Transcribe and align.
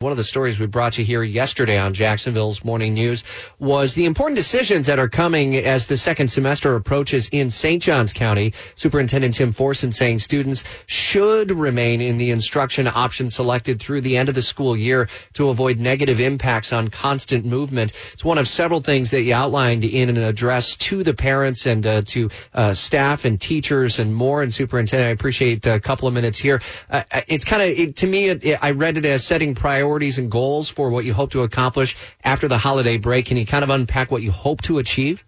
One 0.00 0.12
of 0.12 0.16
the 0.16 0.22
stories 0.22 0.60
we 0.60 0.66
brought 0.66 0.96
you 0.96 1.04
here 1.04 1.24
yesterday 1.24 1.76
on 1.76 1.92
Jacksonville's 1.92 2.64
Morning 2.64 2.94
News 2.94 3.24
was 3.58 3.96
the 3.96 4.04
important 4.04 4.36
decisions 4.36 4.86
that 4.86 5.00
are 5.00 5.08
coming 5.08 5.56
as 5.56 5.88
the 5.88 5.96
second 5.96 6.28
semester 6.28 6.76
approaches 6.76 7.28
in 7.32 7.50
St. 7.50 7.82
Johns 7.82 8.12
County. 8.12 8.54
Superintendent 8.76 9.34
Tim 9.34 9.52
Forson 9.52 9.92
saying 9.92 10.20
students 10.20 10.62
should 10.86 11.50
remain 11.50 12.00
in 12.00 12.16
the 12.16 12.30
instruction 12.30 12.86
option 12.86 13.28
selected 13.28 13.80
through 13.80 14.02
the 14.02 14.16
end 14.16 14.28
of 14.28 14.36
the 14.36 14.42
school 14.42 14.76
year 14.76 15.08
to 15.32 15.48
avoid 15.48 15.80
negative 15.80 16.20
impacts 16.20 16.72
on 16.72 16.86
constant 16.90 17.44
movement. 17.44 17.92
It's 18.12 18.24
one 18.24 18.38
of 18.38 18.46
several 18.46 18.80
things 18.80 19.10
that 19.10 19.22
you 19.22 19.34
outlined 19.34 19.84
in 19.84 20.10
an 20.10 20.22
address 20.22 20.76
to 20.76 21.02
the 21.02 21.12
parents 21.12 21.66
and 21.66 21.84
uh, 21.84 22.02
to 22.02 22.30
uh, 22.54 22.72
staff 22.72 23.24
and 23.24 23.40
teachers 23.40 23.98
and 23.98 24.14
more. 24.14 24.42
And 24.44 24.54
Superintendent, 24.54 25.08
I 25.08 25.10
appreciate 25.10 25.66
a 25.66 25.80
couple 25.80 26.06
of 26.06 26.14
minutes 26.14 26.38
here. 26.38 26.62
Uh, 26.88 27.02
it's 27.26 27.42
kind 27.42 27.62
of, 27.62 27.68
it, 27.70 27.96
to 27.96 28.06
me, 28.06 28.28
it, 28.28 28.58
I 28.62 28.70
read 28.70 28.96
it 28.96 29.04
as 29.04 29.26
setting 29.26 29.56
priorities 29.56 29.87
priorities 29.88 30.18
and 30.18 30.30
goals 30.30 30.68
for 30.68 30.90
what 30.90 31.06
you 31.06 31.14
hope 31.14 31.30
to 31.30 31.42
accomplish 31.42 31.96
after 32.22 32.46
the 32.46 32.58
holiday 32.58 32.98
break. 32.98 33.24
Can 33.26 33.38
you 33.38 33.46
kind 33.46 33.64
of 33.64 33.70
unpack 33.70 34.10
what 34.10 34.20
you 34.20 34.30
hope 34.30 34.60
to 34.62 34.78
achieve? 34.78 35.24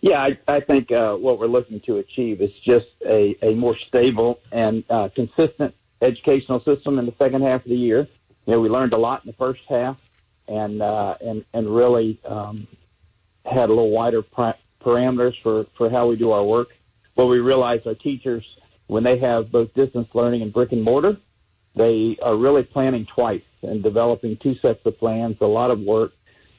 Yeah, 0.00 0.20
I, 0.20 0.38
I 0.48 0.58
think 0.58 0.90
uh, 0.90 1.14
what 1.14 1.38
we're 1.38 1.46
looking 1.46 1.80
to 1.86 1.98
achieve 1.98 2.40
is 2.40 2.50
just 2.66 2.86
a, 3.06 3.36
a 3.40 3.54
more 3.54 3.76
stable 3.86 4.40
and 4.50 4.82
uh, 4.90 5.08
consistent 5.14 5.72
educational 6.00 6.58
system 6.64 6.98
in 6.98 7.06
the 7.06 7.14
second 7.16 7.42
half 7.42 7.64
of 7.64 7.70
the 7.70 7.76
year. 7.76 8.08
You 8.46 8.54
know, 8.54 8.60
we 8.60 8.68
learned 8.68 8.92
a 8.92 8.98
lot 8.98 9.24
in 9.24 9.28
the 9.30 9.36
first 9.36 9.60
half, 9.68 9.96
and 10.48 10.82
uh, 10.82 11.14
and 11.20 11.44
and 11.54 11.72
really 11.72 12.18
um, 12.24 12.66
had 13.44 13.66
a 13.70 13.72
little 13.72 13.90
wider 13.90 14.24
parameters 14.84 15.34
for 15.44 15.66
for 15.78 15.88
how 15.88 16.08
we 16.08 16.16
do 16.16 16.32
our 16.32 16.42
work. 16.42 16.70
But 17.14 17.26
we 17.26 17.38
realized 17.38 17.86
our 17.86 17.94
teachers, 17.94 18.44
when 18.88 19.04
they 19.04 19.18
have 19.18 19.52
both 19.52 19.72
distance 19.74 20.08
learning 20.12 20.42
and 20.42 20.52
brick 20.52 20.72
and 20.72 20.82
mortar, 20.82 21.18
they 21.74 22.18
are 22.22 22.36
really 22.36 22.62
planning 22.62 23.06
twice 23.14 23.42
and 23.62 23.82
developing 23.82 24.36
two 24.42 24.54
sets 24.60 24.80
of 24.84 24.98
plans, 24.98 25.36
a 25.40 25.46
lot 25.46 25.70
of 25.70 25.80
work. 25.80 26.12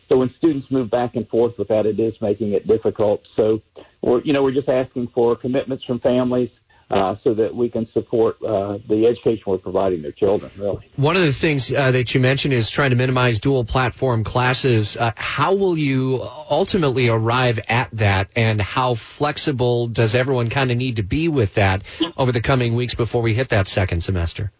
So 0.09 0.17
when 0.17 0.33
students 0.37 0.69
move 0.69 0.89
back 0.89 1.15
and 1.15 1.27
forth 1.27 1.57
with 1.57 1.69
that, 1.69 1.85
it 1.85 1.99
is 1.99 2.13
making 2.21 2.53
it 2.53 2.67
difficult. 2.67 3.21
So 3.35 3.61
we're, 4.01 4.21
you 4.21 4.33
know, 4.33 4.43
we're 4.43 4.53
just 4.53 4.69
asking 4.69 5.09
for 5.13 5.35
commitments 5.35 5.85
from 5.85 5.99
families, 5.99 6.49
uh, 6.93 7.15
so 7.23 7.33
that 7.33 7.55
we 7.55 7.69
can 7.69 7.87
support 7.91 8.37
uh, 8.43 8.77
the 8.87 9.07
education 9.07 9.43
we're 9.47 9.57
providing 9.57 10.01
their 10.01 10.11
children. 10.11 10.51
Really, 10.57 10.87
one 10.95 11.15
of 11.15 11.23
the 11.23 11.33
things 11.33 11.71
uh, 11.71 11.91
that 11.91 12.13
you 12.13 12.19
mentioned 12.19 12.53
is 12.53 12.69
trying 12.69 12.91
to 12.91 12.95
minimize 12.95 13.39
dual 13.39 13.65
platform 13.65 14.23
classes. 14.23 14.95
Uh, 14.95 15.11
how 15.15 15.55
will 15.55 15.77
you 15.77 16.19
ultimately 16.21 17.09
arrive 17.09 17.59
at 17.67 17.89
that, 17.93 18.29
and 18.35 18.61
how 18.61 18.93
flexible 18.93 19.87
does 19.87 20.13
everyone 20.13 20.49
kind 20.49 20.71
of 20.71 20.77
need 20.77 20.97
to 20.97 21.03
be 21.03 21.29
with 21.29 21.55
that 21.55 21.83
over 22.15 22.31
the 22.31 22.41
coming 22.41 22.75
weeks 22.75 22.93
before 22.93 23.21
we 23.21 23.33
hit 23.33 23.49
that 23.49 23.67
second 23.67 24.01
semester? 24.01 24.51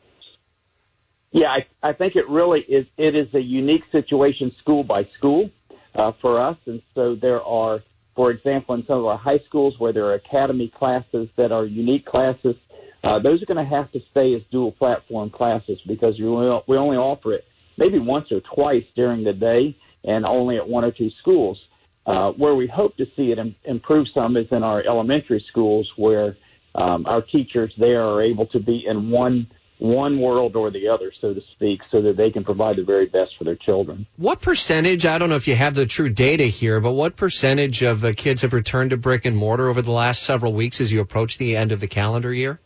Yeah, 1.34 1.50
I, 1.50 1.66
I 1.81 1.94
think 1.94 2.16
it 2.16 2.30
really 2.30 2.62
is. 2.62 2.86
It 2.95 3.16
is 3.16 3.34
a 3.34 3.39
unique 3.42 3.84
situation, 3.92 4.56
school 4.59 4.84
by 4.84 5.08
school, 5.17 5.50
uh, 5.95 6.12
for 6.22 6.39
us, 6.39 6.58
and 6.67 6.81
so 6.94 7.16
there 7.16 7.42
are, 7.42 7.84
for 8.16 8.30
example, 8.30 8.76
in 8.76 8.86
some 8.86 9.00
of 9.00 9.06
our 9.06 9.17
high 9.17 9.39
schools 9.39 9.73
where 9.80 9.92
there 9.92 10.05
are 10.05 10.14
academy 10.14 10.67
classes 10.70 11.27
that 11.36 11.52
are 11.52 11.66
unique 11.66 12.05
classes, 12.05 12.55
uh, 13.04 13.17
those 13.17 13.42
are 13.42 13.48
going 13.48 13.64
to 13.64 13.70
have 13.70 13.92
to 13.93 13.99
stay 14.11 14.36
as 14.36 14.43
dual 14.52 14.72
platform 14.72 15.32
classes 15.32 15.80
because 15.88 16.17
we 16.20 16.26
we 16.67 16.77
only 16.77 16.98
offer 16.98 17.33
it 17.33 17.45
maybe 17.77 17.98
once 17.98 18.32
or 18.32 18.39
twice 18.42 18.86
during 18.95 19.23
the 19.23 19.33
day 19.33 19.76
and 20.04 20.26
only 20.26 20.58
at 20.58 20.67
one 20.67 20.86
or 20.86 20.92
two 20.92 21.10
schools. 21.20 21.60
Uh, 22.05 22.32
where 22.33 22.54
we 22.54 22.67
hope 22.67 22.95
to 22.98 23.05
see 23.16 23.32
it 23.32 23.39
Im- 23.39 23.55
improve 23.64 24.05
some 24.14 24.36
is 24.36 24.48
in 24.52 24.61
our 24.61 24.83
elementary 24.83 25.43
schools 25.48 25.89
where 25.95 26.36
um, 26.76 27.05
our 27.05 27.22
teachers 27.22 27.73
there 27.77 28.04
are 28.04 28.22
able 28.22 28.45
to 28.48 28.60
be 28.60 28.86
in 28.86 29.10
one 29.10 29.48
one 29.80 30.20
world 30.20 30.56
or 30.56 30.72
the 30.72 30.88
other, 30.88 31.11
so 31.20 31.34
to 31.34 31.42
speak, 31.54 31.82
so 31.92 32.02
that 32.02 32.16
they 32.16 32.32
can 32.32 32.44
provide 32.44 32.78
the 32.78 32.84
very 32.84 33.06
best 33.06 33.32
for 33.38 33.44
their 33.44 33.56
children. 33.56 34.06
What 34.17 34.42
percentage, 34.42 35.06
I 35.06 35.17
don't 35.17 35.30
know 35.30 35.36
if 35.36 35.48
you 35.48 35.56
have 35.56 35.73
the 35.73 35.86
true 35.86 36.10
data 36.10 36.45
here, 36.45 36.80
but 36.80 36.94
what 36.94 37.16
percentage 37.16 37.82
of 37.82 38.04
uh, 38.06 38.14
kids 38.16 38.42
have 38.42 38.54
returned 38.54 38.92
to 38.92 38.98
brick 38.98 39.26
and 39.26 39.36
mortar 39.36 39.70
over 39.70 39.82
the 39.82 39.92
last 39.92 40.23
several 40.23 40.54
weeks 40.54 40.80
as 40.80 40.92
you 40.92 41.02
approach 41.02 41.38
the 41.38 41.58
end 41.58 41.72
of 41.72 41.80
the 41.80 41.88
calendar 41.88 42.34
year? 42.34 42.60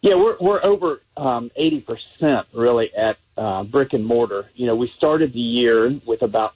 Yeah, 0.00 0.16
we're, 0.16 0.36
we're 0.38 0.64
over 0.64 1.00
um, 1.16 1.50
80% 1.58 2.44
really 2.52 2.94
at 2.94 3.16
uh, 3.36 3.64
brick 3.64 3.94
and 3.94 4.04
mortar. 4.04 4.50
You 4.54 4.66
know, 4.66 4.76
we 4.76 4.92
started 4.96 5.32
the 5.32 5.40
year 5.40 5.98
with 6.06 6.22
about 6.22 6.52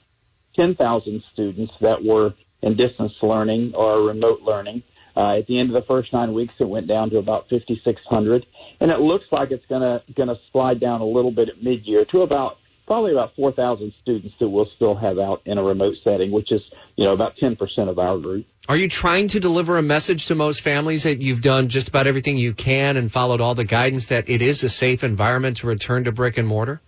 10,000 0.56 1.22
students 1.32 1.72
that 1.80 2.04
were 2.04 2.34
in 2.62 2.76
distance 2.76 3.12
learning 3.22 3.72
or 3.74 4.02
remote 4.02 4.42
learning. 4.42 4.82
Uh, 5.18 5.38
at 5.38 5.48
the 5.48 5.58
end 5.58 5.68
of 5.68 5.74
the 5.74 5.86
first 5.88 6.12
nine 6.12 6.32
weeks, 6.32 6.54
it 6.60 6.68
went 6.68 6.86
down 6.86 7.10
to 7.10 7.18
about 7.18 7.48
5,600 7.50 8.46
and 8.78 8.92
it 8.92 9.00
looks 9.00 9.24
like 9.32 9.50
it's 9.50 9.66
gonna 9.68 10.00
gonna 10.16 10.36
slide 10.52 10.78
down 10.78 11.00
a 11.00 11.04
little 11.04 11.32
bit 11.32 11.48
at 11.48 11.60
mid-year 11.60 12.04
to 12.12 12.20
about 12.20 12.58
probably 12.86 13.10
about 13.10 13.34
4,000 13.34 13.92
students 14.00 14.36
that 14.38 14.48
we'll 14.48 14.68
still 14.76 14.94
have 14.94 15.18
out 15.18 15.42
in 15.44 15.58
a 15.58 15.62
remote 15.62 15.96
setting, 16.04 16.30
which 16.30 16.52
is 16.52 16.62
you 16.94 17.04
know 17.04 17.14
about 17.14 17.36
10% 17.36 17.58
of 17.88 17.98
our 17.98 18.16
group. 18.16 18.46
Are 18.68 18.76
you 18.76 18.88
trying 18.88 19.26
to 19.28 19.40
deliver 19.40 19.76
a 19.76 19.82
message 19.82 20.26
to 20.26 20.36
most 20.36 20.60
families 20.60 21.02
that 21.02 21.20
you've 21.20 21.42
done 21.42 21.68
just 21.68 21.88
about 21.88 22.06
everything 22.06 22.38
you 22.38 22.54
can 22.54 22.96
and 22.96 23.10
followed 23.10 23.40
all 23.40 23.56
the 23.56 23.64
guidance 23.64 24.06
that 24.06 24.28
it 24.28 24.40
is 24.40 24.62
a 24.62 24.68
safe 24.68 25.02
environment 25.02 25.56
to 25.58 25.66
return 25.66 26.04
to 26.04 26.12
brick 26.12 26.38
and 26.38 26.46
mortar? 26.46 26.80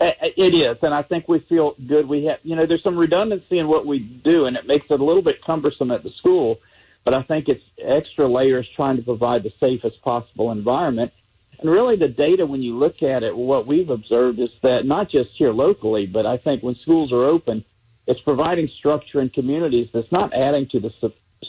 It 0.00 0.54
is, 0.54 0.76
and 0.82 0.94
I 0.94 1.02
think 1.02 1.28
we 1.28 1.40
feel 1.48 1.74
good. 1.84 2.06
We 2.06 2.26
have, 2.26 2.38
you 2.44 2.54
know, 2.54 2.66
there's 2.66 2.82
some 2.82 2.96
redundancy 2.96 3.58
in 3.58 3.66
what 3.66 3.84
we 3.84 3.98
do, 3.98 4.44
and 4.44 4.56
it 4.56 4.66
makes 4.66 4.86
it 4.90 5.00
a 5.00 5.04
little 5.04 5.22
bit 5.22 5.42
cumbersome 5.44 5.90
at 5.90 6.04
the 6.04 6.10
school 6.18 6.58
but 7.04 7.14
I 7.14 7.22
think 7.22 7.48
it's 7.48 7.62
extra 7.78 8.26
layers 8.26 8.68
trying 8.74 8.96
to 8.96 9.02
provide 9.02 9.42
the 9.42 9.52
safest 9.60 10.00
possible 10.02 10.50
environment. 10.50 11.12
And 11.60 11.70
really 11.70 11.96
the 11.96 12.08
data, 12.08 12.46
when 12.46 12.62
you 12.62 12.76
look 12.78 13.02
at 13.02 13.22
it, 13.22 13.36
what 13.36 13.66
we've 13.66 13.90
observed 13.90 14.40
is 14.40 14.50
that 14.62 14.86
not 14.86 15.10
just 15.10 15.30
here 15.36 15.52
locally, 15.52 16.06
but 16.06 16.26
I 16.26 16.38
think 16.38 16.62
when 16.62 16.76
schools 16.76 17.12
are 17.12 17.24
open, 17.24 17.64
it's 18.06 18.20
providing 18.20 18.68
structure 18.78 19.20
in 19.20 19.30
communities 19.30 19.88
that's 19.92 20.10
not 20.10 20.34
adding 20.34 20.68
to 20.72 20.80
the 20.80 20.90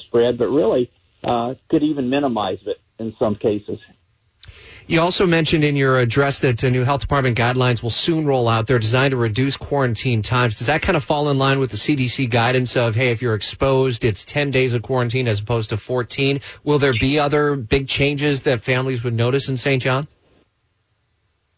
spread, 0.08 0.38
but 0.38 0.50
really 0.50 0.92
uh, 1.24 1.56
could 1.70 1.84
even 1.84 2.10
minimize 2.10 2.60
it 2.66 2.78
in 3.00 3.16
some 3.20 3.36
cases. 3.36 3.80
You 4.88 5.02
also 5.02 5.26
mentioned 5.26 5.64
in 5.64 5.76
your 5.76 5.98
address 5.98 6.40
that 6.40 6.64
uh, 6.64 6.70
new 6.70 6.84
health 6.84 7.02
department 7.02 7.36
guidelines 7.36 7.82
will 7.82 7.90
soon 7.90 8.28
roll 8.28 8.48
out. 8.48 8.68
They're 8.68 8.78
designed 8.78 9.12
to 9.12 9.18
reduce 9.18 9.58
quarantine 9.58 10.22
times. 10.22 10.60
Does 10.60 10.68
that 10.68 10.84
kind 10.84 10.96
of 10.96 11.04
fall 11.04 11.30
in 11.32 11.40
line 11.40 11.60
with 11.60 11.72
the 11.72 11.78
CDC 11.78 12.30
guidance 12.30 12.78
of, 12.78 12.94
hey, 12.94 13.10
if 13.10 13.24
you're 13.24 13.34
exposed, 13.34 14.06
it's 14.06 14.24
10 14.24 14.52
days 14.52 14.76
of 14.76 14.84
quarantine 14.84 15.28
as 15.28 15.40
opposed 15.40 15.72
to 15.72 15.78
14? 15.78 16.40
Will 16.64 16.78
there 16.78 16.94
be 17.00 17.18
other 17.18 17.56
big 17.56 17.88
changes 17.88 18.44
that 18.44 18.62
families 18.62 19.04
would 19.04 19.16
notice 19.16 19.50
in 19.50 19.58
St. 19.58 19.82
John? 19.82 20.08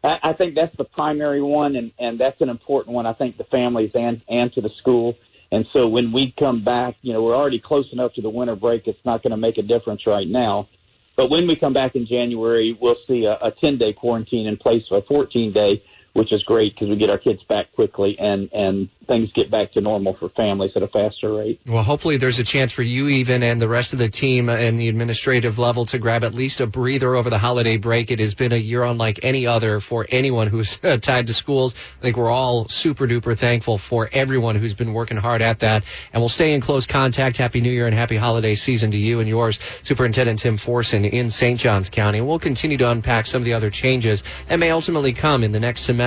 I 0.04 0.32
think 0.32 0.56
that's 0.56 0.76
the 0.78 0.86
primary 0.86 1.42
one, 1.42 1.76
and, 1.76 1.92
and 2.00 2.18
that's 2.18 2.40
an 2.40 2.48
important 2.48 2.96
one. 2.96 3.06
I 3.06 3.12
think 3.12 3.38
the 3.38 3.44
families 3.44 3.92
and, 3.94 4.22
and 4.30 4.54
to 4.54 4.62
the 4.62 4.70
school. 4.78 5.16
And 5.52 5.66
so 5.74 5.90
when 5.90 6.14
we 6.14 6.34
come 6.38 6.64
back, 6.64 6.96
you 7.02 7.12
know, 7.12 7.22
we're 7.24 7.36
already 7.36 7.60
close 7.60 7.92
enough 7.92 8.14
to 8.14 8.22
the 8.22 8.30
winter 8.30 8.56
break. 8.56 8.88
It's 8.88 9.04
not 9.04 9.22
going 9.22 9.32
to 9.32 9.38
make 9.38 9.58
a 9.58 9.64
difference 9.64 10.08
right 10.08 10.28
now. 10.28 10.70
But 11.18 11.32
when 11.32 11.48
we 11.48 11.56
come 11.56 11.74
back 11.74 11.96
in 11.96 12.06
January, 12.06 12.78
we'll 12.80 12.96
see 13.08 13.26
a, 13.26 13.38
a 13.42 13.52
10 13.52 13.78
day 13.78 13.92
quarantine 13.92 14.48
in 14.48 14.56
place 14.56 14.84
of 14.90 15.04
a 15.04 15.06
14 15.06 15.52
day 15.52 15.84
which 16.18 16.32
is 16.32 16.42
great 16.44 16.74
because 16.74 16.90
we 16.90 16.96
get 16.96 17.12
our 17.12 17.18
kids 17.20 17.44
back 17.44 17.72
quickly 17.74 18.18
and 18.18 18.50
and 18.52 18.90
things 19.08 19.32
get 19.34 19.50
back 19.50 19.72
to 19.72 19.80
normal 19.80 20.14
for 20.16 20.28
families 20.30 20.72
at 20.76 20.84
a 20.84 20.88
faster 20.88 21.34
rate. 21.34 21.62
Well, 21.66 21.84
hopefully 21.84 22.18
there's 22.18 22.40
a 22.40 22.44
chance 22.44 22.74
for 22.74 22.84
you 22.84 23.08
even 23.08 23.42
and 23.42 23.62
the 23.62 23.70
rest 23.70 23.94
of 23.94 24.00
the 24.00 24.10
team 24.10 24.50
and 24.50 24.78
the 24.78 24.90
administrative 24.90 25.58
level 25.58 25.86
to 25.86 25.98
grab 25.98 26.26
at 26.26 26.34
least 26.34 26.60
a 26.60 26.68
breather 26.68 27.16
over 27.16 27.30
the 27.30 27.38
holiday 27.38 27.78
break. 27.78 28.12
It 28.12 28.20
has 28.20 28.34
been 28.34 28.52
a 28.52 28.58
year 28.58 28.84
unlike 28.84 29.22
any 29.24 29.48
other 29.48 29.80
for 29.80 30.06
anyone 30.10 30.48
who's 30.48 30.78
tied 31.02 31.28
to 31.28 31.34
schools. 31.34 31.74
I 32.00 32.02
think 32.02 32.18
we're 32.18 32.30
all 32.30 32.68
super 32.68 33.08
duper 33.08 33.38
thankful 33.38 33.78
for 33.78 34.10
everyone 34.12 34.58
who's 34.58 34.74
been 34.74 34.92
working 34.92 35.18
hard 35.18 35.42
at 35.42 35.60
that. 35.60 35.86
And 36.12 36.22
we'll 36.22 36.28
stay 36.28 36.54
in 36.54 36.60
close 36.60 36.86
contact. 36.86 37.38
Happy 37.38 37.62
New 37.62 37.72
Year 37.72 37.86
and 37.86 37.96
happy 37.96 38.18
holiday 38.18 38.56
season 38.56 38.92
to 38.92 38.98
you 38.98 39.22
and 39.22 39.30
yours, 39.30 39.60
Superintendent 39.84 40.40
Tim 40.40 40.58
Forson 40.58 41.10
in 41.10 41.30
St. 41.30 41.58
Johns 41.58 41.90
County. 41.90 42.20
We'll 42.20 42.40
continue 42.40 42.78
to 42.78 42.90
unpack 42.90 43.26
some 43.26 43.42
of 43.42 43.46
the 43.46 43.54
other 43.54 43.70
changes 43.70 44.24
that 44.50 44.58
may 44.58 44.72
ultimately 44.72 45.14
come 45.14 45.46
in 45.46 45.52
the 45.52 45.62
next 45.62 45.84
semester 45.84 46.07